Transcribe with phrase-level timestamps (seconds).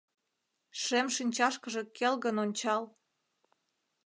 [0.81, 2.83] Шем шинчашкыже келгын ончал.